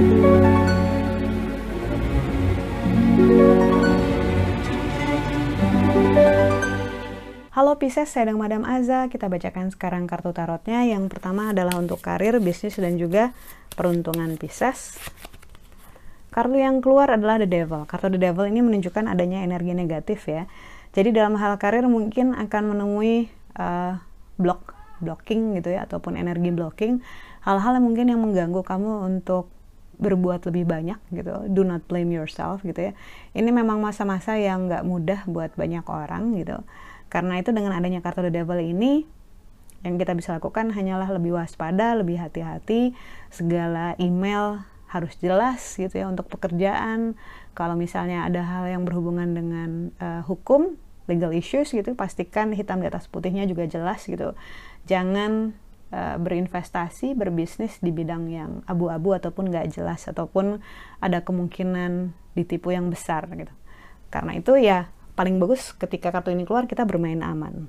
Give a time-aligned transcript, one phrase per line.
[0.00, 0.08] Halo
[7.76, 9.12] Pisces, saya dengan Madam Aza.
[9.12, 10.88] Kita bacakan sekarang kartu tarotnya.
[10.88, 13.36] Yang pertama adalah untuk karir, bisnis, dan juga
[13.76, 14.96] peruntungan Pisces.
[16.32, 17.84] Kartu yang keluar adalah The Devil.
[17.84, 20.48] Kartu The Devil ini menunjukkan adanya energi negatif ya.
[20.96, 23.28] Jadi dalam hal karir mungkin akan menemui
[23.60, 24.00] uh,
[24.40, 24.72] block,
[25.04, 27.04] blocking gitu ya, ataupun energi blocking.
[27.44, 29.59] Hal-hal yang mungkin yang mengganggu kamu untuk
[30.00, 31.46] berbuat lebih banyak gitu.
[31.52, 32.92] Do not blame yourself gitu ya.
[33.36, 36.64] Ini memang masa-masa yang nggak mudah buat banyak orang gitu
[37.10, 39.04] karena itu dengan adanya kartu The Devil ini
[39.82, 42.94] yang kita bisa lakukan hanyalah lebih waspada, lebih hati-hati,
[43.34, 47.18] segala email harus jelas gitu ya untuk pekerjaan.
[47.58, 50.78] Kalau misalnya ada hal yang berhubungan dengan uh, hukum,
[51.10, 54.38] legal issues gitu, pastikan hitam di atas putihnya juga jelas gitu.
[54.86, 55.56] Jangan
[55.90, 60.62] uh, berinvestasi, berbisnis di bidang yang abu-abu ataupun nggak jelas ataupun
[61.02, 63.52] ada kemungkinan ditipu yang besar gitu.
[64.10, 67.68] Karena itu ya paling bagus ketika kartu ini keluar kita bermain aman.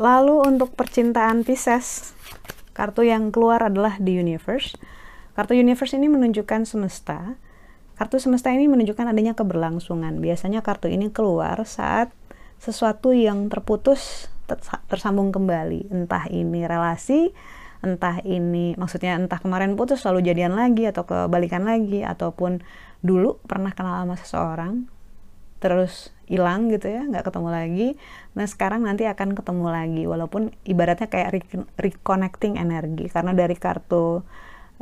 [0.00, 2.16] Lalu untuk percintaan Pisces,
[2.72, 4.80] kartu yang keluar adalah The Universe.
[5.36, 7.36] Kartu Universe ini menunjukkan semesta.
[8.00, 10.16] Kartu semesta ini menunjukkan adanya keberlangsungan.
[10.24, 12.08] Biasanya kartu ini keluar saat
[12.56, 14.31] sesuatu yang terputus
[14.88, 15.92] tersambung kembali.
[15.92, 17.30] Entah ini relasi,
[17.82, 22.62] entah ini maksudnya entah kemarin putus lalu jadian lagi atau kebalikan lagi ataupun
[23.02, 24.86] dulu pernah kenal sama seseorang
[25.58, 27.88] terus hilang gitu ya nggak ketemu lagi
[28.34, 31.40] nah sekarang nanti akan ketemu lagi walaupun ibaratnya kayak re
[31.78, 34.22] reconnecting energi karena dari kartu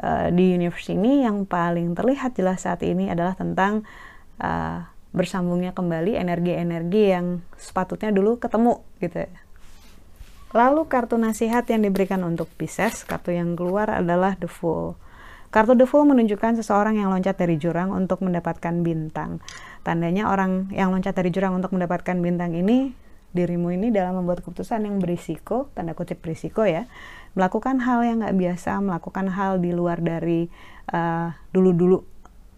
[0.01, 3.85] uh, di universe ini yang paling terlihat jelas saat ini adalah tentang
[4.41, 9.33] uh, bersambungnya kembali energi-energi yang sepatutnya dulu ketemu gitu ya.
[10.51, 14.99] Lalu kartu nasihat yang diberikan untuk Pisces, kartu yang keluar adalah The Fool.
[15.55, 19.39] Kartu The Fool menunjukkan seseorang yang loncat dari jurang untuk mendapatkan bintang.
[19.87, 22.91] Tandanya orang yang loncat dari jurang untuk mendapatkan bintang ini,
[23.31, 26.91] dirimu ini dalam membuat keputusan yang berisiko, tanda kutip berisiko ya,
[27.39, 30.51] melakukan hal yang nggak biasa, melakukan hal di luar dari
[30.91, 32.10] uh, dulu-dulu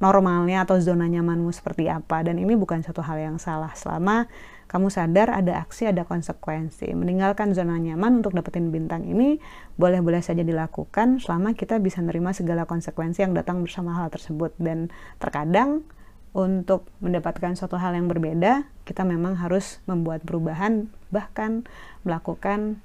[0.02, 2.26] normalnya atau zona nyamanmu seperti apa.
[2.26, 4.26] Dan ini bukan satu hal yang salah selama
[4.66, 6.90] kamu sadar ada aksi, ada konsekuensi.
[6.96, 9.38] Meninggalkan zona nyaman untuk dapetin bintang ini
[9.78, 14.50] boleh-boleh saja dilakukan selama kita bisa menerima segala konsekuensi yang datang bersama hal tersebut.
[14.58, 14.90] Dan
[15.22, 15.86] terkadang
[16.32, 21.68] untuk mendapatkan suatu hal yang berbeda, kita memang harus membuat perubahan, bahkan
[22.08, 22.80] melakukan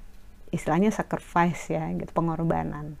[0.52, 3.00] istilahnya sacrifice ya, gitu, pengorbanan.